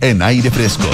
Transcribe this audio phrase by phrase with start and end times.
[0.00, 0.88] en aire fresco.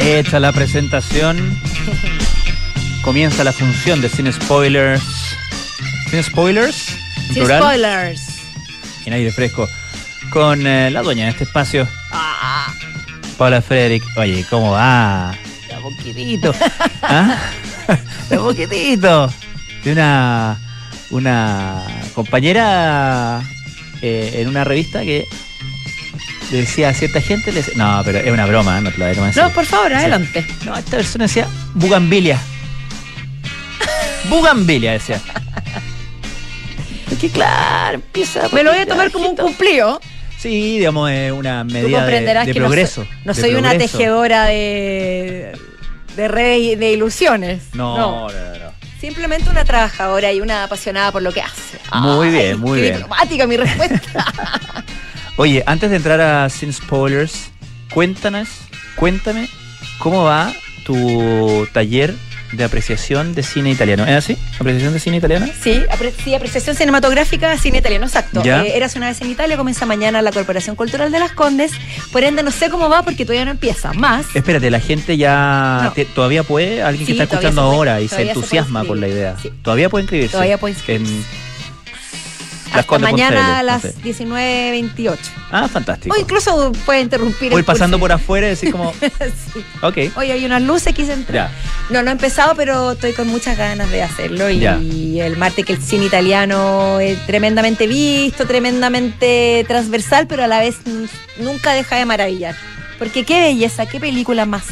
[0.00, 1.58] Hecha la presentación,
[3.02, 5.02] comienza la función de Sin Spoilers.
[6.10, 6.76] ¿Sin Spoilers?
[7.26, 8.20] Sin plural, spoilers.
[9.06, 9.68] En aire fresco.
[10.30, 12.72] Con eh, la dueña de este espacio, Ah,
[13.38, 14.04] Paula Frederick.
[14.16, 15.34] Oye, ¿cómo va?
[15.68, 16.54] De poquitito.
[17.02, 17.38] ¿Ah?
[18.28, 19.32] De poquitito.
[19.82, 20.58] De una,
[21.10, 21.82] una
[22.14, 23.42] compañera
[24.02, 25.26] eh, en una revista que
[26.50, 29.28] decía a cierta gente, le decía- no, pero es una broma, no te la voy
[29.28, 30.46] a no, por favor, adelante.
[30.64, 32.38] No, esta persona decía bugambilia.
[34.28, 35.20] bugambilia decía.
[37.08, 38.48] Porque claro, empieza.
[38.50, 40.00] Me lo voy a tomar como un cumplido.
[40.38, 43.06] Sí, digamos, es una medida de, comprenderás de que no progreso.
[43.24, 45.52] no soy, una tejedora de,
[46.16, 47.62] de redes de ilusiones.
[47.72, 48.63] No, no, no, no.
[49.04, 51.78] Simplemente una trabajadora y una apasionada por lo que hace.
[51.92, 52.94] Muy bien, muy qué bien.
[52.94, 54.24] diplomática mi respuesta.
[55.36, 57.50] Oye, antes de entrar a Sin Spoilers,
[57.92, 58.48] cuéntanos,
[58.96, 59.50] cuéntame
[59.98, 60.54] cómo va
[60.86, 62.14] tu taller
[62.56, 64.04] de apreciación de cine italiano.
[64.06, 64.36] ¿Es así?
[64.58, 65.46] ¿Apreciación de cine italiano?
[65.62, 68.42] sí, apre- sí, apreciación cinematográfica, cine italiano, exacto.
[68.44, 71.72] Eh, Eras una vez en Italia, comienza mañana la Corporación Cultural de las Condes.
[72.12, 73.92] Por ende, no sé cómo va porque todavía no empieza.
[73.92, 74.26] Más.
[74.34, 75.92] Espérate, la gente ya No.
[75.92, 79.36] te- todavía puede, alguien que está escuchando ahora y se entusiasma con la idea.
[79.40, 79.50] Sí.
[79.62, 80.32] Todavía puede inscribirse.
[80.32, 81.12] Todavía puede inscribirse.
[81.14, 81.24] En
[82.80, 83.94] Hasta mañana a no las sé.
[84.02, 85.16] 19.28.
[85.50, 86.14] Ah, fantástico.
[86.14, 89.64] O incluso puede interrumpir Voy pasando por afuera y decir como, Sí.
[89.82, 91.50] ok, Oye, hay unas luces, quise entrar.
[91.50, 91.52] ya.
[91.90, 94.48] No, no he empezado, pero estoy con muchas ganas de hacerlo.
[94.50, 94.74] Y Ya.
[94.76, 100.76] el martes que el cine italiano es tremendamente visto, tremendamente transversal, pero a la vez
[101.38, 102.54] nunca deja de maravillar.
[102.98, 104.64] Porque qué belleza, qué película más.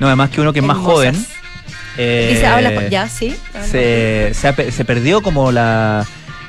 [0.00, 0.94] No, además que uno que es más hermosas.
[0.94, 1.26] joven.
[1.98, 3.34] eh, Dice, habla por- ya, sí.
[3.70, 6.06] se, se, ha se perdió como la,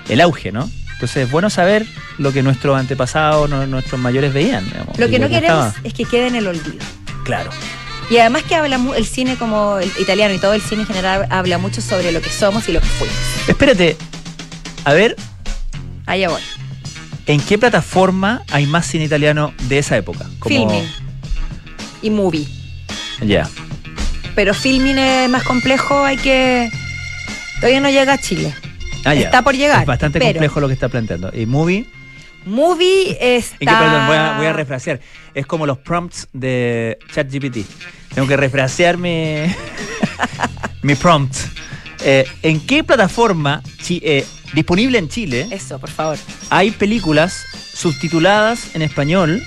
[0.09, 0.69] el auge, ¿no?
[0.97, 1.85] Entonces es bueno saber
[2.17, 4.65] lo que nuestros antepasados, no- nuestros mayores veían.
[4.65, 6.83] digamos, Lo que no queremos es que quede en el olvido.
[7.23, 7.51] Claro.
[8.09, 10.87] Y además que habla mu- el cine como el italiano y todo el cine en
[10.87, 13.15] general habla mucho sobre lo que somos y lo que fuimos.
[13.47, 13.95] Espérate,
[14.85, 15.15] a ver,
[16.05, 16.41] Allá voy.
[17.27, 20.25] ¿en qué plataforma hay más cine italiano de esa época?
[20.39, 20.89] Como- Filming
[22.01, 22.47] y movie.
[23.21, 23.47] Ya.
[24.35, 26.71] Pero filming es más complejo, hay que.
[27.57, 28.53] Todavía no llega a Chile.
[29.07, 29.21] Ah, ya.
[29.25, 31.31] Está por llegar, Es bastante pero- complejo lo que está planteando.
[31.33, 31.85] ¿Y movie?
[32.45, 33.55] Movie está.
[33.59, 34.99] ¿En qué, perdón, voy a, voy a refrasear.
[35.33, 37.57] Es como los prompts de ChatGPT.
[38.15, 39.43] Tengo que refrasear mi,
[40.81, 41.35] mi prompt.
[42.03, 46.17] Eh, ¿En qué plataforma chi- eh, disponible en Chile Eso, por favor.
[46.49, 47.43] hay películas
[47.73, 49.41] subtituladas en español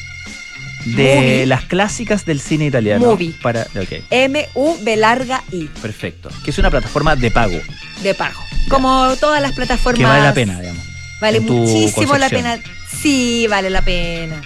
[0.85, 1.47] de Movie.
[1.47, 3.07] las clásicas del cine italiano?
[3.07, 3.35] Movie.
[3.41, 6.29] Para, ok, M-U-B larga I, perfecto.
[6.45, 7.59] Que es una plataforma de pago.
[8.03, 8.41] de pago.
[8.71, 9.99] Como todas las plataformas.
[9.99, 10.85] Que vale la pena, digamos.
[11.21, 12.59] Vale muchísimo la pena.
[13.01, 14.41] Sí, vale la pena.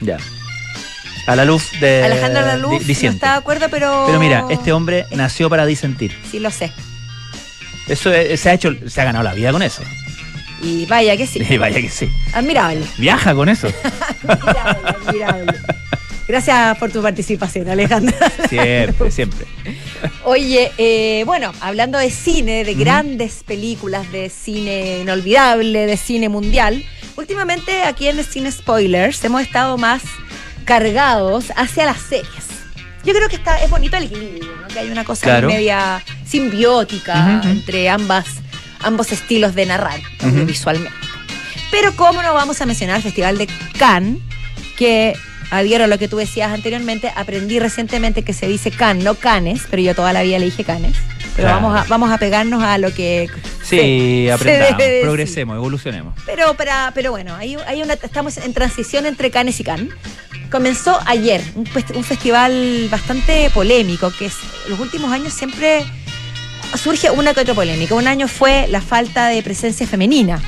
[0.00, 0.16] Ya.
[1.26, 2.04] A la luz de.
[2.04, 4.04] Alejandro Laluz di- no está de acuerdo, pero.
[4.06, 6.16] Pero mira, este hombre nació para disentir.
[6.30, 6.72] Sí, lo sé.
[7.88, 9.82] Eso se ha hecho, se ha ganado la vida con eso.
[10.62, 11.40] Y vaya que sí.
[11.50, 12.10] Y vaya que sí.
[12.32, 12.84] Admirable.
[12.98, 13.68] Viaja con eso.
[14.28, 15.52] Admirable, admirable.
[16.28, 18.16] Gracias por tu participación, Alejandra.
[18.48, 19.46] Siempre, siempre.
[20.24, 26.84] Oye, eh, bueno, hablando de cine, de grandes películas, de cine inolvidable, de cine mundial,
[27.16, 30.02] últimamente aquí en el Cine Spoilers hemos estado más
[30.64, 32.26] cargados hacia las series.
[33.04, 34.66] Yo creo que está, es bonito el equilibrio, ¿no?
[34.66, 35.46] que hay una cosa Claro.
[35.48, 38.26] media simbiótica entre ambas,
[38.80, 40.44] ambos estilos de narrar Ujú.
[40.44, 40.90] visualmente.
[41.70, 43.48] Pero cómo no vamos a mencionar el Festival de
[43.78, 44.18] Cannes,
[44.76, 45.14] que
[45.50, 49.62] adhiero a lo que tú decías anteriormente, aprendí recientemente que se dice Cannes, no Canes,
[49.70, 50.96] pero yo toda la vida le dije Canes.
[51.36, 51.62] Pero Claro.
[51.62, 53.28] vamos, a, vamos a pegarnos a lo que...
[53.62, 55.02] Sí, se- se aprendamos, decir.
[55.02, 56.14] progresemos, evolucionemos.
[56.24, 59.92] Pero, para, pero bueno, hay, hay una, estamos en transición entre Cannes y Cannes.
[60.50, 64.34] Comenzó ayer, un, un festival bastante polémico, que es,
[64.68, 65.84] los últimos años siempre
[66.76, 67.94] surge una que otra polémica.
[67.94, 70.40] Un año fue la falta de presencia femenina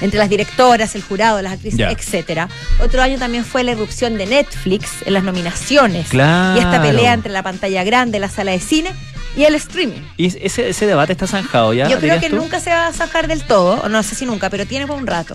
[0.00, 1.90] entre las directoras, el jurado, las actrices, Ya.
[1.90, 2.48] etcétera.
[2.80, 6.08] Otro año también fue la irrupción de Netflix en las nominaciones.
[6.08, 6.56] Claro.
[6.56, 8.90] Y esta pelea entre la pantalla grande, la sala de cine
[9.36, 10.00] y el streaming.
[10.16, 11.88] Y ese, ese debate está zanjado ya.
[11.88, 12.36] Yo creo que tú?
[12.36, 14.96] nunca se va a sacar del todo, o no sé si nunca, pero tiene por
[14.96, 15.34] un rato.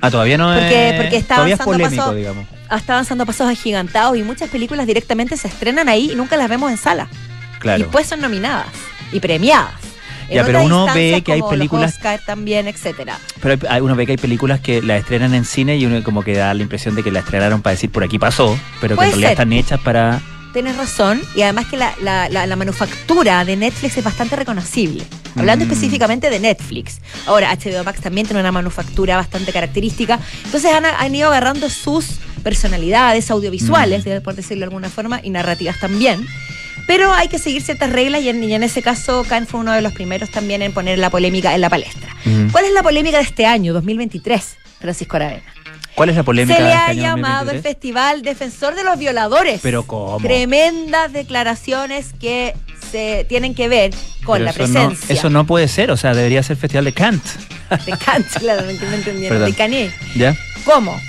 [0.00, 1.00] Ah, todavía no Porque- es.
[1.00, 2.46] porque está todavía es avanzando polémico, paso- digamos.
[2.70, 6.70] Está avanzando pasos agigantados y muchas películas directamente se estrenan ahí y nunca las vemos
[6.70, 7.08] en sala.
[7.58, 7.78] Claro.
[7.78, 8.66] Y después son nominadas
[9.12, 9.70] y premiadas.
[10.34, 13.18] En Ya, pero uno ve que hay películas- Oscar también, etcétera.
[13.40, 16.22] Pero hay- uno ve que hay películas que la estrenan en cine y uno como
[16.22, 19.04] que da la impresión de que la estrenaron para decir por aquí pasó, pero que
[19.04, 19.32] en realidad ser.
[19.34, 20.20] están hechas para.
[20.52, 25.04] Tienes razón y además que la, la- la- la manufactura de Netflix es bastante reconocible.
[25.36, 25.68] hablando Mm.
[25.72, 27.00] específicamente de Netflix.
[27.26, 32.18] Ahora, HBO Max también tiene una manufactura bastante característica, entonces han, han ido agarrando sus
[32.44, 34.22] personalidades audiovisuales, Mm.
[34.22, 36.24] por decirlo de alguna forma, y narrativas también.
[36.86, 39.72] Pero hay que seguir ciertas reglas y en, y en ese caso Cannes fue uno
[39.72, 42.08] de los primeros también en poner la polémica en la palestra.
[42.24, 42.48] Mm.
[42.50, 45.42] ¿Cuál es la polémica de este año, 2023, Francisco Aravena?
[45.94, 46.56] ¿Cuál es la polémica?
[46.56, 47.62] Se le ha este año llamado el 2023?
[47.72, 49.60] Festival Defensor de los Violadores.
[49.62, 50.18] Pero ¿cómo?
[50.18, 52.54] Tremendas declaraciones que
[52.90, 53.92] se tienen que ver
[54.24, 56.84] con Pero la eso no- presencia eso no puede ser, o sea, debería ser Festival
[56.86, 57.24] de Kant.
[57.86, 59.92] de Kant, claro, no entendieron, de Canet.
[60.16, 60.36] ¿Ya?
[60.64, 61.00] ¿Cómo?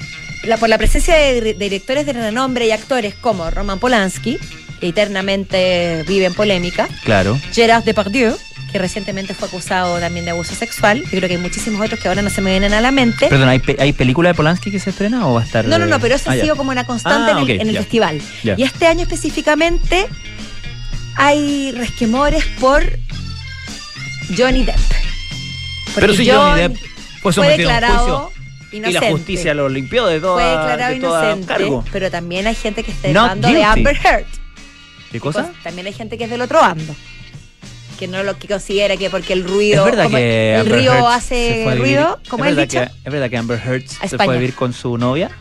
[0.43, 4.37] La- por la presencia de dire- directores de renombre y actores como Roman Polanski,
[4.81, 7.39] eternamente vive en polémica, Claro.
[7.53, 8.35] Gerard Depardieu,
[8.71, 11.01] que recientemente fue acusado también de abuso sexual.
[11.03, 13.27] Yo creo que hay muchísimos otros que ahora no se me vienen a la mente.
[13.27, 15.65] Perdón, ¿hay, pe- ¿hay película de Polanski que se estrena o va a estar.?
[15.65, 16.43] No, no, no, pero eso Ah, ha ya.
[16.43, 17.79] sido como una constante Ah, en el, ok, en el ya.
[17.81, 18.21] festival.
[18.43, 18.55] Ya.
[18.57, 20.07] Y este año específicamente
[21.15, 22.83] hay resquemores por
[24.37, 24.75] Johnny Depp.
[25.95, 26.75] Pero si Johnny Depp
[27.21, 28.31] fue declarado
[28.73, 28.89] inocente.
[28.89, 31.85] y la justicia lo limpió de toda, fue declarado de inocente, cargo.
[31.93, 33.63] pero también hay gente que está hablando de.
[33.63, 34.25] Amber Heard.
[35.15, 35.43] ¿Qué cosa?
[35.47, 36.95] Pues, también hay gente que es del otro bando.
[37.99, 39.85] Que no lo que considera que porque el ruido.
[39.85, 42.79] es verdad que el Amber río se hace vivir- ruido, como es verdad dicho.
[42.93, 45.31] que- es verdad que Amber Heard se fue a vivir con su novia.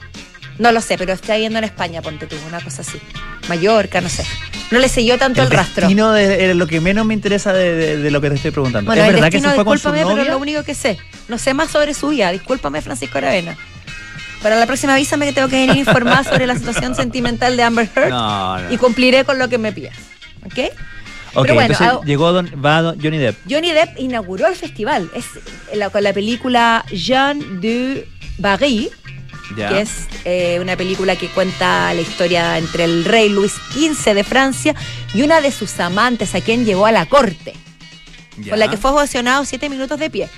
[0.59, 3.01] No lo sé, pero está yendo en España, ponte tú, una cosa así.
[3.49, 4.25] Mallorca, no sé.
[4.71, 5.83] No le siguió tanto el, rastro.
[5.83, 8.53] destino de, de lo que menos me interesa de, de- de lo que te estoy
[8.53, 8.89] preguntando.
[8.89, 10.23] Bueno, ¿Es el verdad que se fue con su discúlpame, pero novia?
[10.23, 10.97] es lo único que sé.
[11.27, 12.31] No sé más sobre su vida.
[12.31, 13.57] Discúlpame, Francisco Aravena.
[14.45, 17.89] Para la próxima avísame que tengo que venir informada sobre la situación sentimental de Amber
[17.97, 18.73] Heard No, no.
[18.73, 19.97] y cumpliré con lo que me pidas.
[20.45, 20.59] ¿Ok?
[21.37, 23.37] Ok, Pero bueno, entonces ah, llegó don, va don Johnny Depp.
[23.51, 25.11] Johnny Depp inauguró el festival.
[25.15, 25.25] Es
[25.75, 28.07] la- con la película Jean de
[28.39, 28.91] Barry,
[29.57, 34.25] que es eh, una película que cuenta la historia entre el rey Luis XV de
[34.25, 34.75] Francia
[35.15, 37.55] y una de sus amantes a quien llevó a la corte.
[38.49, 40.29] Con la que fue ovacionado siete minutos de pie.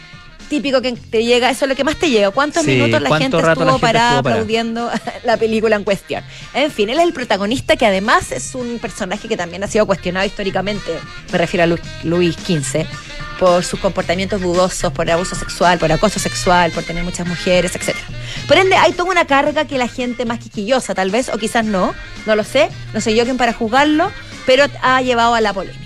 [0.48, 2.30] Típico que te llega, eso es lo que más te llega.
[2.30, 4.40] ¿Cuántos Sí, minutos la ¿cuánto gente rato la estuvo gente parada estuvo parada?
[4.40, 4.90] aplaudiendo
[5.24, 6.22] la película en cuestión?
[6.54, 9.86] En fin, él es el protagonista que además es un personaje que también ha sido
[9.86, 10.92] cuestionado históricamente,
[11.32, 12.86] me refiero a Lu- Luis XV,
[13.40, 17.96] por sus comportamientos dudosos, por abuso sexual, por acoso sexual, por tener muchas mujeres, etc.
[18.46, 21.64] Por ende, hay toda una carga que la gente más quisquillosa, tal vez, o quizás
[21.64, 21.92] no,
[22.24, 24.10] no lo sé, no soy yo quien para juzgarlo,
[24.46, 25.85] pero ha llevado a la polémica.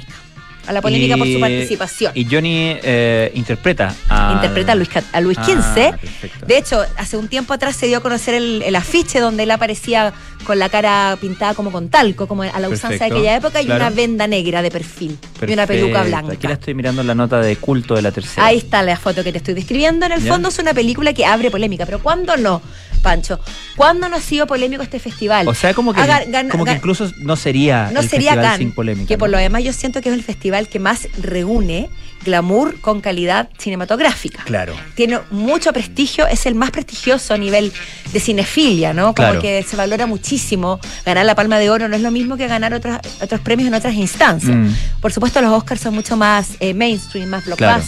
[0.70, 2.12] A la polémica por su participación.
[2.14, 4.34] Y Johnny eh, interpreta a.
[4.34, 5.90] Interpreta a Luis, a Luis Ah, XV.
[6.00, 6.46] perfecto.
[6.46, 9.50] De hecho, hace un tiempo atrás se dio a conocer el, el afiche donde él
[9.50, 10.12] aparecía
[10.44, 13.62] con la cara pintada como con talco, como a la usanza de Perfecto, aquella época,
[13.62, 16.08] y una venda negra de perfil y una peluca Perfecto.
[16.08, 16.32] blanca.
[16.32, 18.46] Aquí la estoy mirando en la nota de culto de la tercera.
[18.46, 20.06] Ahí está la foto que te estoy describiendo.
[20.06, 20.32] En el Ya.
[20.32, 22.62] fondo es una película que abre polémica, pero ¿cuándo no,
[23.02, 23.38] Pancho?
[23.76, 25.46] ¿Cuándo no ha sido polémico este festival?
[25.48, 28.32] O sea, como que, Ha ga- gan- como que incluso no sería no el sería
[28.32, 29.08] festival sin polémica.
[29.08, 29.32] que por ¿no?
[29.36, 31.88] lo demás yo siento que es el festival que más reúne
[32.25, 34.43] glamour con calidad cinematográfica.
[34.44, 34.75] Claro.
[34.94, 37.72] Tiene mucho prestigio, es el más prestigioso a nivel
[38.12, 39.14] de cinefilia, ¿no?
[39.14, 39.40] Como Claro.
[39.40, 40.81] que se valora muchísimo.
[41.05, 43.75] Ganar la Palma de Oro no es lo mismo que ganar otros, otros premios en
[43.75, 44.55] otras instancias.
[44.56, 44.75] Mm.
[45.00, 47.82] Por supuesto, los Oscars son mucho más eh, mainstream, más Claro.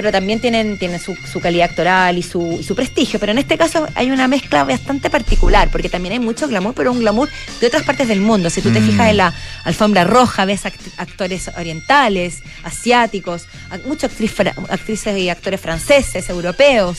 [0.00, 3.20] Pero también tienen, tienen su, su calidad actoral y su, y su prestigio.
[3.20, 6.90] Pero en este caso hay una mezcla bastante particular, porque también hay mucho glamour, pero
[6.90, 7.28] un glamour
[7.60, 8.48] de otras partes del mundo.
[8.48, 8.86] Si tú te Mm.
[8.86, 13.44] fijas en la alfombra roja, ves act- actores orientales, asiáticos,
[13.86, 14.32] muchas actriz
[14.70, 16.98] actrices y actores franceses, europeos.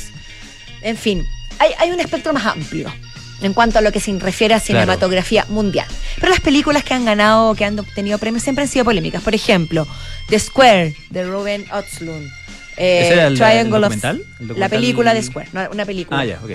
[0.83, 1.25] En fin,
[1.57, 2.93] hay, hay un espectro más amplio
[3.41, 5.87] en cuanto a lo que se refiere a cinematografía mundial.
[6.19, 9.23] Pero las películas que han ganado, que han obtenido premios, siempre han sido polémicas.
[9.23, 9.87] Por ejemplo,
[10.29, 12.29] The Square, de Ruben Östlund.
[12.77, 13.37] Eh, ¿Ese era el-
[13.83, 16.19] of- La película de Square, no, una película.
[16.19, 16.51] Ah, ya, ok.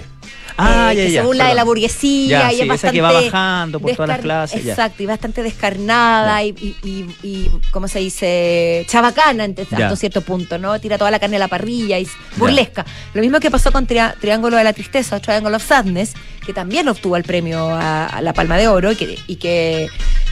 [0.58, 1.20] Ah, eh, ya, que ya.
[1.20, 3.90] se burla de la burguesía Ya, y sí, es esa bastante que va bajando por
[3.94, 4.66] todas las clases.
[4.66, 8.86] Exacto, y bastante descarnada y, y, y- y, ¿cómo se dice?
[8.88, 10.78] Chabacana hasta cierto punto, ¿no?
[10.80, 12.86] Tira toda la carne a la parrilla y es burlesca.
[13.12, 16.14] Lo mismo que pasó con Tria- Triángulo de la Tristeza, Triangle of Sadness,
[16.46, 19.88] que también obtuvo el premio a, a la Palma de Oro y que, y que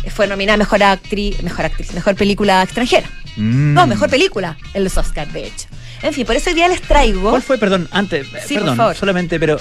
[0.09, 3.11] fue nominada mejor actriz, mejor actriz, mejor película extranjera.
[3.37, 3.75] Mm.
[3.75, 5.67] No, mejor película en los Oscars, de hecho.
[6.03, 7.31] En fin, por eso hoy día les traigo.
[7.31, 8.95] ¿Cuál fue, perdón, antes, Sí, por perdón, favor.
[8.97, 9.59] solamente, pero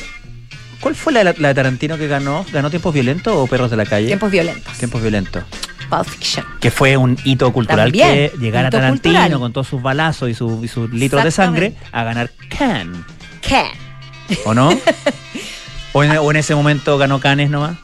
[0.80, 2.46] ¿cuál fue la, la de Tarantino que ganó?
[2.52, 4.08] ¿Ganó Tiempos Violentos o Perros de la Calle?
[4.08, 4.74] Tiempos violentos.
[4.78, 5.44] Tiempos Violentos.
[5.90, 6.46] Pulp Fiction.
[6.60, 9.40] Que fue un hito cultural También, que llegara Tarantino cultural.
[9.40, 13.00] con todos sus balazos y, su- y sus litros de sangre a ganar Cannes,
[13.42, 13.64] ¿Qué?
[14.46, 14.70] ¿o no?
[15.94, 17.78] o, en, o en ese momento ganó Cannes nomás?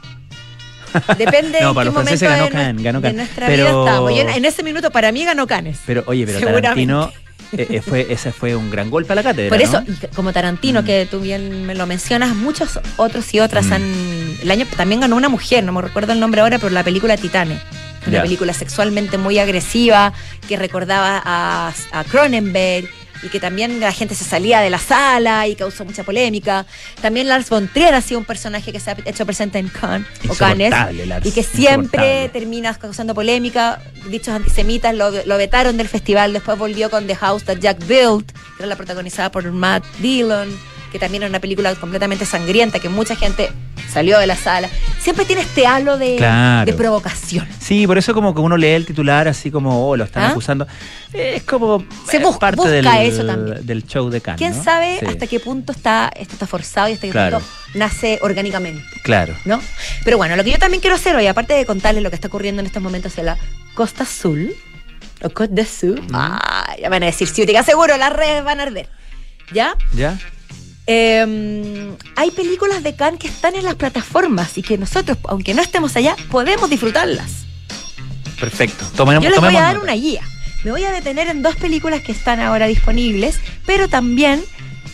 [1.17, 3.63] Depende No, en para qué los momento franceses ganó de, nue- ganó de nuestra Pero-
[3.83, 4.11] vida estamos.
[4.15, 5.79] Yo en, en ese minuto para mí ganó Canes.
[5.85, 6.39] Pero oye, pero.
[6.53, 7.11] Tarantino
[7.51, 9.49] eh, eh, fue, ese fue un gran golpe a la cátedra.
[9.49, 9.87] Por eso, ¿no?
[9.91, 13.73] y como Tarantino, que tú bien me lo mencionas, muchos otros y otras Mm.
[13.73, 14.35] han...
[14.43, 17.17] El año también ganó una mujer, no me recuerdo el nombre ahora, pero la película
[17.17, 17.59] Titane.
[18.07, 20.13] Una película sexualmente muy agresiva
[20.47, 22.87] que recordaba a, a Cronenberg
[23.23, 26.65] y que también la gente se salía de la sala y causó mucha polémica.
[27.01, 30.07] También Lars von Trier ha sido un personaje que se ha hecho presente en Cannes
[30.27, 30.73] o Cannes
[31.23, 33.81] y que siempre termina causando polémica.
[34.09, 38.31] Dichos antisemitas lo, lo, vetaron del festival, después volvió con The House That Jack Built,
[38.31, 40.49] que era la protagonizada por Matt Dillon
[40.91, 43.51] que también era una película completamente sangrienta, que mucha gente
[43.89, 44.69] salió de la sala.
[44.99, 47.47] Siempre tiene este halo de, provocación.
[47.59, 50.29] Sí, por eso como que uno lee el titular así como, oh, lo están ¿Ah?
[50.29, 50.67] acusando.
[51.13, 53.65] Es como Se eh, busca, parte del, eso también.
[53.65, 54.37] del show de Cannes.
[54.37, 57.41] ¿Quién sabe hasta qué punto está esto está forzado y hasta qué punto
[57.73, 58.83] nace orgánicamente?
[59.03, 59.35] Claro.
[59.45, 59.59] ¿No?
[60.03, 62.27] Pero bueno, lo que yo también quiero hacer hoy, aparte de contarles lo que está
[62.27, 63.37] ocurriendo en estos momentos en la
[63.73, 64.53] Costa Azul,
[65.21, 68.59] o Côte de Sur, ah, ya van a decir, sí, te seguro, las redes van
[68.59, 68.87] a arder.
[69.51, 69.75] ¿Ya?
[69.93, 70.17] ¿Ya?
[70.91, 75.61] Em, hay películas de Cannes que están en las plataformas y que nosotros, aunque no
[75.61, 77.45] estemos allá, podemos disfrutarlas.
[78.39, 78.85] Perfecto.
[78.97, 80.23] Yo les voy a dar una guía.
[80.63, 84.43] Me voy a detener en dos películas que están ahora disponibles, pero también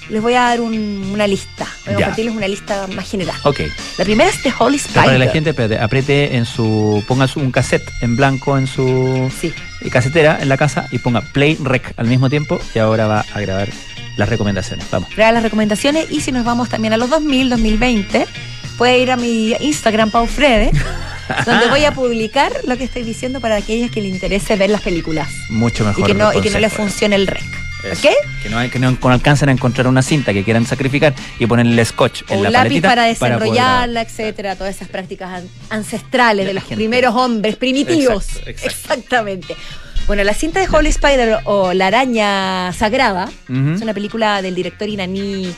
[0.09, 1.65] les voy a dar una lista.
[1.85, 3.37] Voy a compartirles una lista más general.
[3.43, 3.61] Ok.
[3.97, 5.05] La primera es The Holy Spider.
[5.05, 7.05] Para la gente, espérate, apriete en su.
[7.07, 9.53] ponga un cassette en blanco en su sí.
[9.89, 13.39] casetera en la casa y ponga play rec al mismo tiempo y ahora va a
[13.39, 13.69] grabar
[14.17, 14.89] las recomendaciones.
[14.91, 15.09] Vamos.
[15.17, 18.27] las recomendaciones y si nos vamos también a los 2000, 2020,
[18.77, 20.71] puede ir a mi Instagram, Pau Frede,
[21.45, 24.81] donde voy a publicar lo que estoy diciendo para aquellos que les interese ver las
[24.81, 25.29] películas.
[25.49, 26.03] Mucho mejor.
[26.03, 27.43] Y que no, y que no les funcione el rec.
[27.91, 28.09] ¿Ok?
[28.41, 31.85] Que no, que no alcancen a encontrar una cinta que quieran sacrificar y ponerle el
[31.85, 37.13] scotch en la un lápiz para desarrollarla, etcétera, todas esas prácticas ancestrales de, los primeros
[37.13, 38.25] hombres primitivos.
[38.45, 39.55] Exactamente.
[40.07, 44.87] Bueno, la cinta de Holy Spider o La araña sagrada es una película del director
[44.87, 45.51] iraní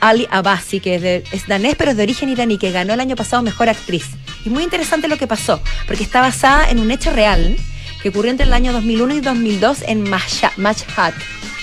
[0.00, 3.42] Ali Abbasi, que es, danés pero es de origen iraní, que ganó el año pasado
[3.42, 4.06] Mejor Actriz.
[4.44, 7.56] Y muy interesante lo que pasó, porque está basada en un hecho real
[8.02, 11.14] que ocurrió entre el año 2001 y 2002 en Mashhad,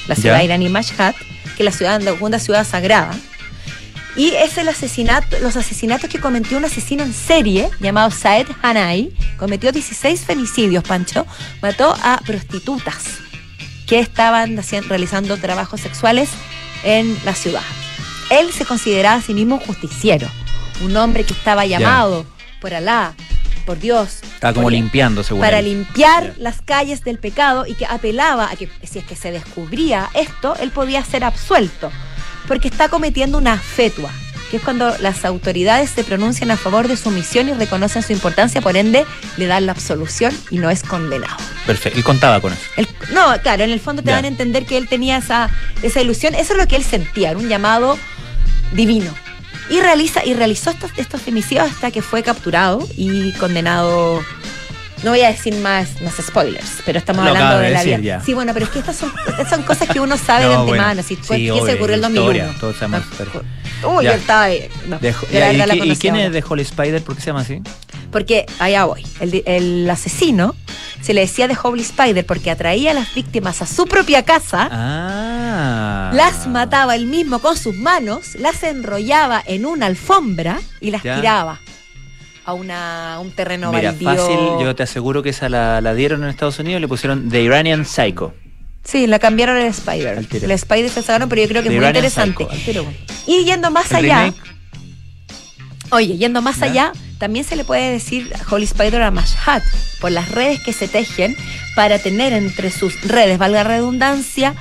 [0.08, 1.14] la ciudad iraní Mashhad,
[1.58, 3.12] que es la ciudad, la segunda ciudad sagrada
[4.16, 9.14] y es el asesinato, los asesinatos que cometió un asesino en serie llamado Saed Hanai.
[9.38, 11.26] Cometió 16 femicidios, Pancho.
[11.62, 13.20] Mató a prostitutas
[13.88, 16.30] que estaban realizando trabajos sexuales
[16.84, 17.64] en la ciudad.
[18.30, 20.28] Él se consideraba a sí mismo un justiciero,
[20.82, 22.26] un hombre que estaba llamado
[22.60, 23.14] por Alá,
[23.66, 24.20] por Dios.
[24.24, 28.70] Estaba como limpiando, según Para limpiar las calles del pecado y que apelaba a que
[28.84, 31.92] si es que se descubría esto, él podía ser absuelto
[32.48, 34.12] porque está cometiendo una fetua,
[34.50, 38.12] que es cuando las autoridades se pronuncian a favor de su misión y reconocen su
[38.12, 39.06] importancia, por ende
[39.38, 41.38] le dan la absolución y no es condenado.
[41.66, 42.62] Perfecto, y contaba con eso.
[43.14, 45.50] no, claro, en el fondo te dan a entender que él tenía esa,
[45.82, 47.98] esa ilusión, eso es lo que él sentía, era un llamado
[48.74, 49.14] divino.
[49.70, 54.22] Y, realiza, y realizó estos, estos femicidios hasta que fue capturado y condenado
[55.04, 58.22] no voy a decir más, más spoilers, pero estamos hablando de, la vida.
[58.24, 59.12] Sí, bueno, pero es que estas son,
[59.50, 61.04] son cosas que uno sabe de antemano.
[61.04, 62.54] si sí, se ocurrió el 2001.
[62.60, 63.04] todos sabemos.
[63.84, 64.70] Uy, estaba ahí.
[65.84, 67.02] ¿Y, quién es de Holy Spider?
[67.04, 67.62] ¿Por qué se llama así?
[68.12, 70.56] Porque, allá voy, el, el asesino
[71.02, 74.70] se le decía de Holy Spider porque atraía a las víctimas a su propia casa,
[74.72, 76.12] ah.
[76.14, 81.60] las mataba él mismo con sus manos, las enrollaba en una alfombra y las tiraba
[82.46, 86.60] a una, un terreno Mira, fácil, yo te aseguro que esa la, dieron en Estados
[86.60, 88.34] Unidos y le pusieron The Iranian Psycho.
[88.84, 90.26] Sí, la cambiaron el Spider.
[90.32, 92.48] El Spider se sacaron, pero yo creo que es muy interesante.
[93.28, 94.34] Y yendo más allá.
[95.92, 99.62] Oye, yendo más allá, también se le puede decir Holy Spider a Mashhad
[100.00, 101.36] por las redes que se tejen
[101.76, 104.56] para tener entre sus redes, valga redundancia,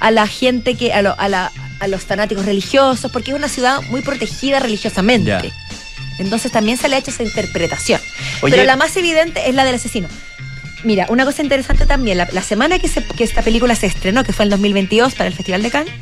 [0.00, 4.60] a la gente que, a, a, los fanáticos religiosos, porque es una ciudad muy protegida
[4.60, 5.52] religiosamente.
[6.18, 8.00] Entonces también se le ha hecho esa interpretación.
[8.40, 10.08] Pero la más evidente es la del asesino.
[10.84, 14.44] Mira, una cosa interesante también, la, semana que, que esta película se estrenó, que fue
[14.44, 15.92] en 2022 para el Festival de Cannes,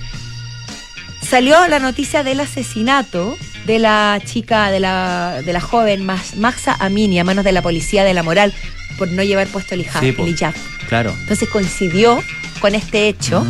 [1.24, 7.18] salió la noticia del asesinato de la chica, de la, de la joven Maxa Amini
[7.18, 8.52] a manos de la policía de la moral
[8.98, 10.02] por no llevar puesto el hijab.
[10.88, 11.14] Claro.
[11.20, 12.22] Entonces coincidió
[12.60, 13.44] con este hecho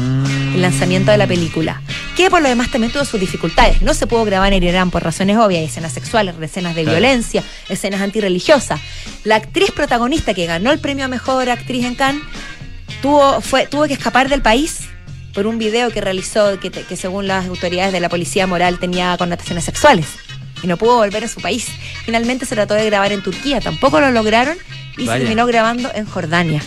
[0.54, 1.82] el lanzamiento de la película,
[2.16, 3.82] que por lo demás también tuvo sus dificultades.
[3.82, 8.00] No se pudo grabar en Irán por razones obvias, escenas sexuales, escenas de violencia, escenas
[8.00, 8.80] antirreligiosas.
[9.24, 12.22] La actriz protagonista que ganó el premio a mejor actriz en Cannes
[13.02, 14.80] tuvo, fue, tuvo que escapar del país
[15.32, 19.16] por un video que realizó que, que según las autoridades de la policía moral tenía
[19.16, 20.06] connotaciones sexuales
[20.62, 21.66] y no pudo volver a su país.
[22.04, 24.56] Finalmente se trató de grabar en Turquía, tampoco lo lograron
[24.96, 26.62] y se terminó grabando en Jordania.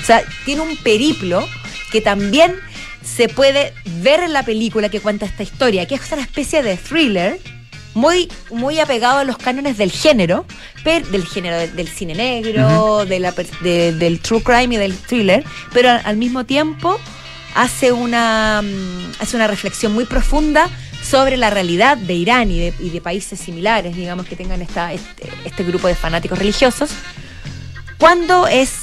[0.00, 1.46] O sea, tiene un periplo
[1.96, 2.54] que también
[3.02, 3.72] se puede
[4.02, 7.40] ver en la película que cuenta esta historia, que es una especie de thriller
[7.94, 10.44] muy, muy apegado a los cánones del género,
[10.84, 15.88] pero, del género del, cine negro, de la, del true crime y del thriller, pero
[16.04, 17.00] al, mismo tiempo
[17.54, 20.68] hace una, mm, hace una reflexión muy profunda
[21.02, 25.64] sobre la realidad de Irán y de, países similares, digamos, que tengan esta, este, este
[25.64, 26.90] grupo de fanáticos religiosos.
[27.96, 28.82] ¿Cuándo es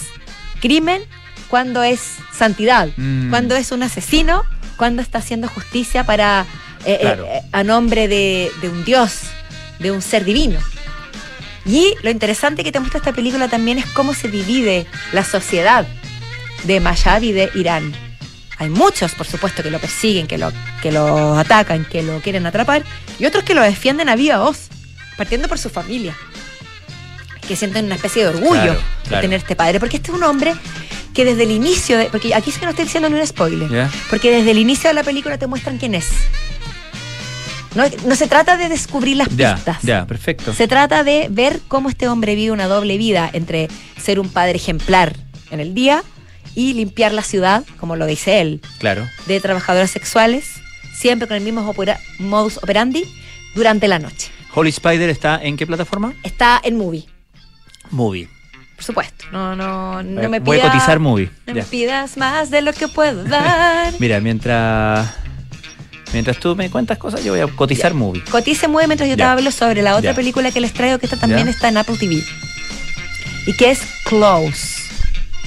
[0.61, 1.03] crimen?
[1.53, 2.89] ¿Cuándo es santidad?
[2.97, 3.29] Mm.
[3.29, 4.41] ¿Cuándo es un asesino?
[4.75, 6.47] ¿Cuándo está haciendo justicia para
[6.83, 9.19] eh, eh, a nombre de, un dios,
[9.77, 10.57] de un ser divino.
[11.63, 15.85] Y lo interesante que te muestra esta película también es cómo se divide la sociedad
[16.63, 17.93] de Mayad y de Irán.
[18.57, 22.47] Hay muchos, por supuesto, que lo persiguen, que lo, que lo atacan, que lo quieren
[22.47, 22.81] atrapar,
[23.19, 24.69] y otros que lo defienden a viva voz,
[25.17, 26.15] partiendo por su familia,
[27.47, 28.75] que sienten una especie de orgullo
[29.07, 30.55] de tener este padre, porque este es un hombre
[31.13, 33.89] que desde el inicio, de, porque aquí sí que no estoy diciendo ni un spoiler,
[34.09, 36.09] porque desde el inicio de la película te muestran quién es.
[37.75, 39.81] No, se trata de descubrir las pistas.
[39.81, 40.53] Ya, perfecto.
[40.53, 43.67] Se trata de ver cómo este hombre vive una doble vida entre
[43.99, 45.15] ser un padre ejemplar
[45.49, 46.03] en el día
[46.55, 48.61] y limpiar la ciudad, como lo dice él.
[48.77, 49.09] Claro.
[49.25, 50.61] De trabajadoras sexuales,
[50.95, 51.73] siempre con el mismo
[52.19, 53.05] modus operandi,
[53.55, 54.29] durante la noche.
[54.53, 56.13] Holy Spider está en qué plataforma?
[56.23, 57.05] Está en Movie.
[57.89, 58.29] Movie.
[58.83, 59.25] Por supuesto.
[59.31, 61.31] No, no, no eh, me Voy a cotizar Movie.
[61.47, 63.93] No me pidas más de lo que puedo dar.
[63.99, 65.09] Mira, mientras
[66.11, 68.21] Mientras tú me cuentas cosas, yo voy a cotizar movie.
[68.29, 71.17] Cotice movie mientras yo te hablo sobre la otra película que les traigo, que esta
[71.17, 72.21] también está en Apple TV.
[73.47, 74.83] Y que es Close.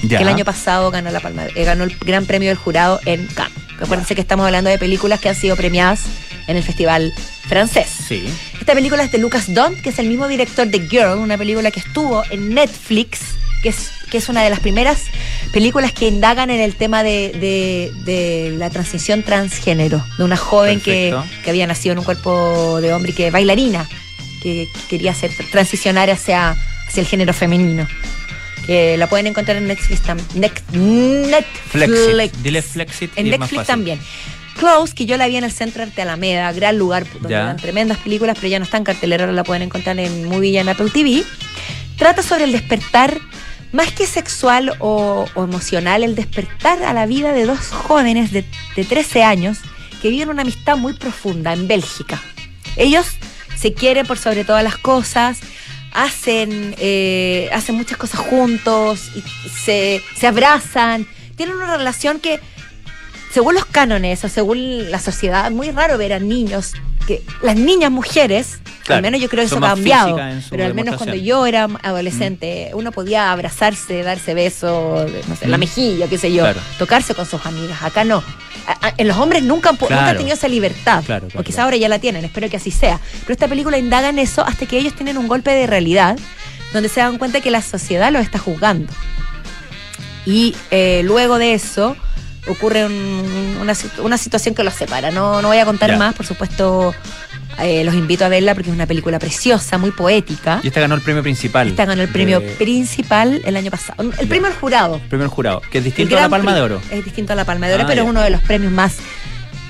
[0.01, 3.27] Que el año pasado ganó la palma, eh, ganó el gran premio del jurado en
[3.27, 3.53] Cannes.
[3.79, 6.03] Acuérdense que estamos hablando de películas que han sido premiadas
[6.47, 7.13] en el festival
[7.47, 7.87] francés.
[8.07, 8.25] Sí.
[8.59, 11.71] Esta película es de Lucas Dont, que es el mismo director de Girl, una película
[11.71, 13.19] que estuvo en Netflix,
[13.61, 15.03] que es, que es una de las primeras
[15.51, 21.15] películas que indagan en el tema de, de, la transición transgénero, de una joven que,
[21.43, 23.87] que, había nacido en un cuerpo de hombre y que bailarina,
[24.41, 26.55] que, quería hacer, transicionar hacia,
[26.87, 27.87] hacia el género femenino.
[28.65, 30.01] Que la pueden encontrar en Netflix,
[30.35, 30.63] Netflix.
[32.43, 33.11] Dile Flexit.
[33.15, 33.99] En Netflix también.
[34.57, 37.97] Close, que yo la vi en el Centro Arte Alameda, gran lugar donde dan tremendas
[37.99, 40.69] películas, pero ya no está en cartelera, ahora la pueden encontrar en Movie y en
[40.69, 41.23] Apple TV.
[41.97, 43.19] Trata sobre el despertar
[43.71, 49.23] más que sexual o, emocional, el despertar a la vida de dos jóvenes de, 13
[49.23, 49.59] años
[50.01, 52.21] que viven una amistad muy profunda en Bélgica.
[52.75, 53.07] Ellos
[53.55, 55.39] se quieren por sobre todas las cosas,
[55.91, 62.39] hacen, eh, hacen muchas cosas juntos, y se, se abrazan, tienen una relación que,
[63.37, 66.73] según los cánones o según la sociedad, es muy raro ver a niños,
[67.05, 70.17] que las niñas mujeres al menos yo creo que eso ha cambiado.
[70.49, 72.77] Pero al menos cuando yo era adolescente, mm.
[72.79, 75.59] uno podía abrazarse, darse besos, no sé, la mm.
[75.59, 76.45] mejilla, qué sé yo,
[76.79, 77.77] tocarse con sus amigas.
[77.83, 78.23] Acá no.
[78.97, 81.03] en los hombres nunca, han tenido esa libertad.
[81.35, 82.99] o quizá ahora ya la tienen, espero que así sea.
[83.21, 86.17] Pero esta película indaga en eso hasta que ellos tienen un golpe de realidad
[86.73, 88.91] donde se dan cuenta que la sociedad los está juzgando.
[90.25, 91.95] Y eh, luego de eso
[92.49, 95.11] ocurre una, una, situación que los separa.
[95.11, 96.93] No, no voy a contar más, por supuesto
[97.59, 100.59] eh, los invito a verla porque es una película preciosa, muy poética.
[100.63, 101.67] Y esta ganó el premio principal.
[101.67, 104.03] Esta ganó el premio principal el año pasado.
[104.19, 104.95] El premio del jurado.
[104.95, 106.81] El premio jurado, que es distinto a la Palma de Oro.
[106.91, 108.97] Es distinto a la Palma de Oro, ah, pero es uno de los premios más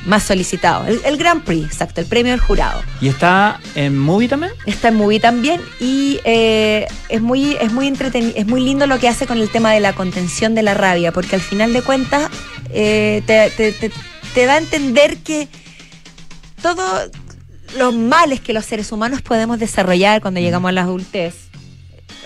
[0.05, 0.87] más solicitados.
[0.87, 2.81] El, el, Grand Prix, exacto, el premio del jurado.
[3.01, 4.53] ¿Y está en movie también?
[4.65, 8.99] Está en movie también y eh, es muy, es muy entretenido, es muy lindo lo
[8.99, 11.81] que hace con el tema de la contención de la rabia, porque al final de
[11.81, 12.29] cuentas
[12.71, 13.21] eh,
[14.33, 15.47] te da a entender que
[16.61, 17.09] todo
[17.77, 21.35] los males que los seres humanos podemos desarrollar cuando llegamos a la adultez,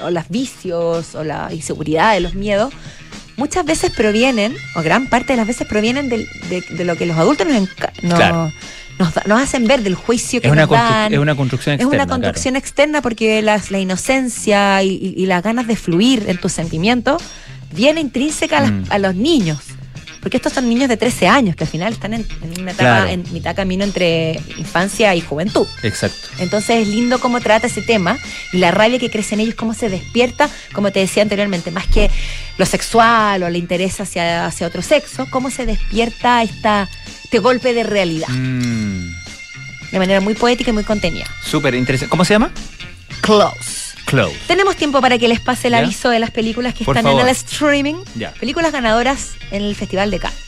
[0.03, 2.73] o los vicios, o la inseguridad, los miedos,
[3.37, 7.47] muchas veces provienen, o gran parte de las veces provienen de, lo que los adultos
[7.47, 8.19] nos,
[9.25, 11.13] nos, hacen ver, del juicio que es nos una dan.
[11.13, 11.95] Es una construcción externa.
[11.95, 17.21] Es una construcción externa porque la inocencia y, las ganas de fluir en tus sentimientos
[17.73, 18.85] viene intrínseca mm.
[18.89, 19.59] a los niños.
[20.21, 22.27] Porque estos son niños de 13 años que al final están en,
[22.59, 25.67] una etapa, en mitad camino entre infancia y juventud.
[25.81, 26.29] Exacto.
[26.37, 28.17] Entonces es lindo cómo trata ese tema
[28.53, 31.87] y la rabia que crece en ellos, cómo se despierta, como te decía anteriormente, más
[31.87, 32.11] que
[32.57, 36.87] lo sexual o el interés hacia, hacia otro sexo, cómo se despierta esta,
[37.23, 38.29] este golpe de realidad.
[38.29, 39.15] Mm.
[39.91, 41.25] De manera muy poética y muy contenida.
[41.43, 42.09] Súper interesante.
[42.09, 42.51] ¿Cómo se llama?
[43.21, 43.90] Close.
[44.47, 47.29] Tenemos tiempo para que les pase el aviso de las películas que están en el
[47.29, 47.95] streaming.
[48.39, 50.39] Películas ganadoras en el Festival de Cannes.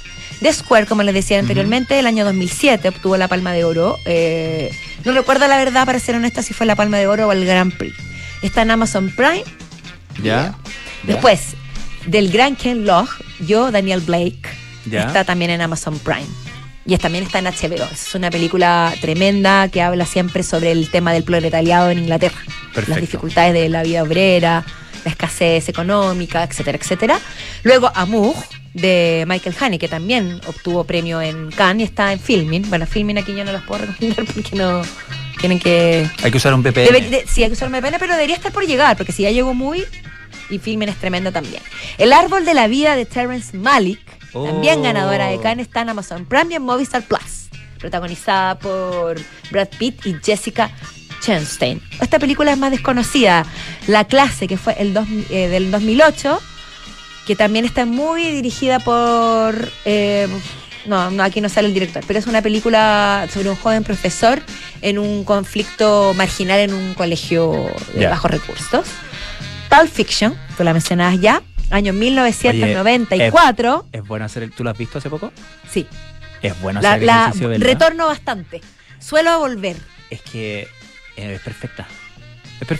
[0.42, 3.98] The Square, como les decía anteriormente, el año 2007 obtuvo la Palma de Oro.
[4.06, 4.72] Eh,
[5.06, 7.46] no recuerdo la verdad, para ser honesta, si fue la Palma de Oro o el
[7.46, 7.96] Grand Prix.
[8.42, 9.44] Está en Amazon Prime.
[10.22, 10.54] Ya.
[11.04, 11.56] Después,
[12.08, 14.42] del Gran Ken Loach, yo, Daniel Blake,
[14.92, 16.28] está también en Amazon Prime.
[16.86, 17.88] y también está en HBO.
[17.94, 22.42] Es una película tremenda que habla siempre sobre el tema del proletariado en Inglaterra.
[22.88, 24.66] Las dificultades de la vida obrera,
[25.04, 27.20] la escasez económica, etcétera, etcétera.
[27.64, 28.36] Luego Amour,
[28.74, 32.70] de Michael Haney, que también obtuvo premio en Cannes y está en Filming.
[32.70, 34.82] Bueno, Filming aquí yo no los puedo recomendar porque no
[35.40, 36.10] tienen que...
[36.24, 36.88] Hay que usar un VPN.
[37.28, 39.54] sí, hay que usar un VPN, pero debería estar por llegar, porque si ya llegó
[39.54, 39.84] muy...
[40.50, 41.62] Y Filming es tremendo también.
[41.98, 44.02] El árbol de la vida de Terrence Malick,
[44.34, 44.84] también oh.
[44.84, 47.50] ganadora de Cannes, está en Amazon Prime y en Movistar Plus.
[47.80, 49.20] Protagonizada por
[49.52, 50.70] Brad Pitt y Jessica
[52.02, 53.46] Esta película es más desconocida.
[53.88, 54.96] La clase, que fue el
[55.30, 56.42] eh, del 2008
[57.26, 59.56] que también está muy dirigida por...
[59.86, 60.28] Eh,
[60.86, 64.42] no, no, aquí no sale el director, pero es una película sobre un joven profesor
[64.82, 68.86] en un conflicto marginal en un colegio de bajos recursos.
[69.70, 73.86] Pulp Fiction, tú la mencionabas ya, año 1994.
[73.94, 75.32] es, bueno hacer el, ¿Tú lo has visto hace poco?
[75.70, 75.88] Sí.
[76.42, 78.60] Es bueno hacer el ejercicio, la, Retorno bastante.
[79.00, 79.78] Suelo volver.
[80.10, 80.68] Es que
[81.16, 81.88] es perfecta.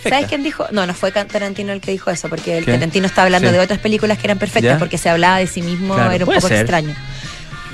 [0.02, 0.66] ¿Sabes quién dijo?
[0.70, 3.78] No, no fue Tarantino el que dijo eso, porque el Tarantino estaba hablando de otras
[3.80, 6.94] películas que eran perfectas, porque se hablaba de sí mismo, era un poco extraño.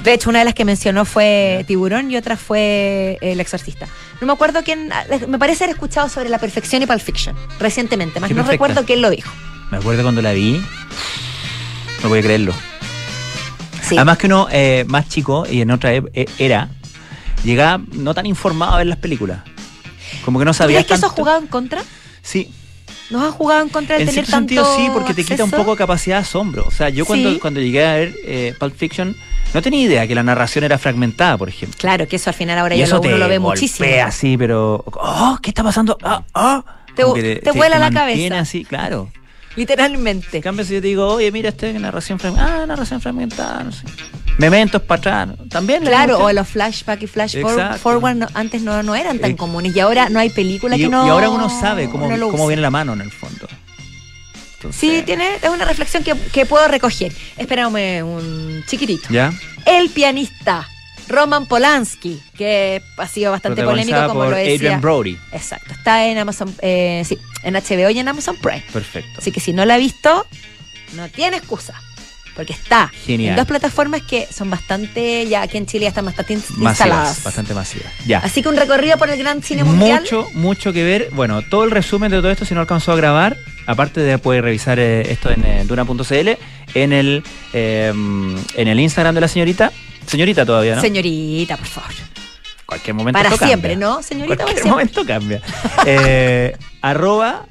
[0.03, 3.87] De hecho, una de las que mencionó fue Tiburón y otra fue El Exorcista.
[4.21, 4.91] No me acuerdo quién.
[5.29, 9.03] Me parece haber escuchado sobre la perfección y Pulp Fiction recientemente, más no recuerdo quién
[9.03, 9.31] lo dijo.
[9.71, 10.65] Me acuerdo cuando la vi.
[12.03, 12.55] No voy a creerlo.
[13.91, 16.69] Además que uno eh, más chico y en otra e, era,
[17.45, 19.41] llegaba no tan informado a ver las películas.
[20.25, 20.77] Como que no sabía.
[20.77, 21.83] ¿Crees que eso ha jugado en contra?
[22.23, 22.51] Sí.
[23.11, 25.51] ¿Nos ha jugado en contra de en tener cierto sentido sí, porque te quita un
[25.51, 26.65] poco capacidad de asombro.
[26.67, 29.17] O sea, yo cuando, cuando llegué a ver eh, Pulp Fiction
[29.53, 31.77] no tenía idea que la narración era fragmentada, por ejemplo.
[31.79, 33.89] Claro, que eso al final ahora ya lo, uno lo ve muchísimo.
[34.05, 35.99] así, pero oh, ¿qué está pasando?
[36.03, 36.65] Ah, ah.
[36.95, 38.39] Te, te, vuela la cabeza.
[38.39, 39.11] así, claro.
[39.57, 40.37] Literalmente.
[40.37, 42.63] En cambio, si yo te digo, oye, mira, este narración fragmentada.
[42.63, 43.85] Ah, narración fragmentada, no sé.
[44.39, 45.29] Mementos para atrás.
[45.49, 47.37] También Claro, o los flashback y flash
[47.79, 49.75] forward antes no, no eran tan eh, comunes.
[49.75, 51.07] Y ahora no hay película que no.
[51.07, 53.47] Y ahora uno sabe cómo, cómo viene la mano en el fondo.
[54.71, 57.13] Sí, tiene, es una reflexión que, que puedo recoger.
[57.37, 59.09] Espérame un chiquitito.
[59.11, 59.33] ¿Ya?
[59.65, 60.69] El pianista.
[61.11, 64.55] Roman Polanski, que ha sido bastante polémico como lo decía.
[64.55, 65.19] Adrian Brody.
[65.33, 65.73] Exacto.
[65.73, 68.65] Está en Amazon, eh, sí, en HBO y en Amazon Prime.
[68.73, 69.19] Perfecto.
[69.19, 70.27] Así que si no la ha visto,
[70.95, 71.75] no tiene excusa.
[72.37, 76.35] Porque está en dos plataformas que son bastante, ya aquí en Chile ya están bastante
[76.35, 77.23] instaladas.
[77.23, 77.93] Bastante masivas.
[78.07, 78.21] Ya.
[78.21, 80.01] Así que un recorrido por el gran cine mundial.
[80.03, 81.09] Mucho, mucho que ver.
[81.13, 84.45] Bueno, todo el resumen de todo esto, si no alcanzó a grabar, aparte de poder
[84.45, 86.29] revisar eh, esto en eh, duna.cl,
[86.75, 89.73] en el, en el Instagram de la señorita,
[90.11, 90.81] Señorita todavía, ¿no?
[90.81, 91.91] Señorita, por favor.
[92.67, 94.03] Cualquier momento Para siempre, ¿no?
[94.03, 95.41] Señorita, Cualquier momento cambia.
[95.87, 97.47] eh, arroba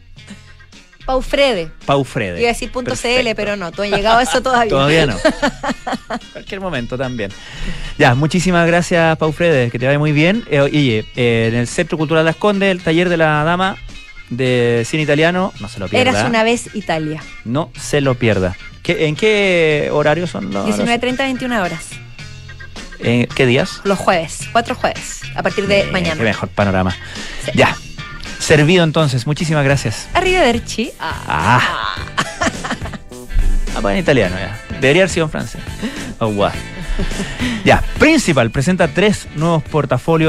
[1.05, 1.71] Paufrede.
[1.87, 2.39] Paufrede.
[2.39, 4.69] Iba a decir punto .cl, pero no, tú has llegado a eso todavía.
[4.69, 5.15] todavía no.
[6.33, 7.31] Cualquier momento también.
[7.97, 10.45] Ya, muchísimas gracias, Paufrede, que te vaya muy bien.
[10.51, 13.75] Eh, oye, eh, en el Centro Cultural Las Condes, el taller de la dama
[14.29, 16.11] de cine italiano, no se lo pierda.
[16.11, 17.23] Eras una vez Italia.
[17.43, 18.55] No se lo pierda.
[18.85, 20.67] ¿En qué horario son los...?
[20.67, 21.87] 19.30, 21 horas.
[22.99, 23.81] ¿Qué días?
[23.83, 26.17] Los jueves, cuatro jueves, a partir de mañana.
[26.17, 26.95] Qué mejor panorama.
[27.53, 27.75] Ya.
[28.39, 30.07] Servido entonces, muchísimas gracias.
[30.13, 30.91] Arrivederci.
[30.99, 31.23] Ah.
[31.27, 31.95] Ah,
[33.75, 34.59] ah pues en italiano ya.
[34.79, 35.61] Debería haber sido en francés.
[36.19, 36.51] Oh, wow.
[37.63, 40.27] Ya, Principal presenta tres nuevos portafolios